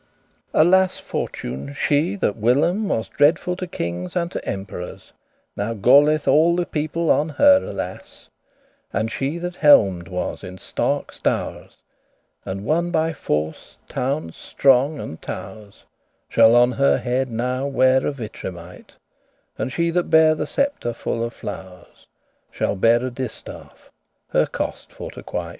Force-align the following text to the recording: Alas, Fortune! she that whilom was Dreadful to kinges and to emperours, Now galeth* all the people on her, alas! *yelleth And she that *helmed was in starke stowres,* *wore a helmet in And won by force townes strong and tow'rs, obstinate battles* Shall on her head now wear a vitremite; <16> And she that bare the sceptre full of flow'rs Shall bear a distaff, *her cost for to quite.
Alas, 0.51 0.97
Fortune! 0.97 1.75
she 1.75 2.15
that 2.15 2.35
whilom 2.35 2.89
was 2.89 3.07
Dreadful 3.07 3.55
to 3.57 3.67
kinges 3.67 4.15
and 4.15 4.31
to 4.31 4.43
emperours, 4.43 5.13
Now 5.55 5.75
galeth* 5.75 6.27
all 6.27 6.55
the 6.55 6.65
people 6.65 7.11
on 7.11 7.29
her, 7.29 7.63
alas! 7.63 8.27
*yelleth 8.91 8.99
And 8.99 9.11
she 9.11 9.37
that 9.37 9.57
*helmed 9.57 10.07
was 10.07 10.43
in 10.43 10.57
starke 10.57 11.11
stowres,* 11.13 11.53
*wore 11.53 11.53
a 11.53 11.53
helmet 11.53 11.75
in 12.45 12.51
And 12.51 12.65
won 12.65 12.89
by 12.89 13.13
force 13.13 13.77
townes 13.87 14.35
strong 14.35 14.99
and 14.99 15.21
tow'rs, 15.21 15.45
obstinate 15.85 15.85
battles* 15.85 15.85
Shall 16.29 16.55
on 16.55 16.71
her 16.71 16.97
head 16.97 17.29
now 17.29 17.67
wear 17.67 17.97
a 18.03 18.11
vitremite; 18.11 18.93
<16> 19.57 19.59
And 19.59 19.71
she 19.71 19.91
that 19.91 20.09
bare 20.09 20.33
the 20.33 20.47
sceptre 20.47 20.93
full 20.95 21.23
of 21.23 21.31
flow'rs 21.31 22.07
Shall 22.49 22.75
bear 22.75 23.05
a 23.05 23.11
distaff, 23.11 23.91
*her 24.29 24.47
cost 24.47 24.91
for 24.91 25.11
to 25.11 25.21
quite. 25.21 25.49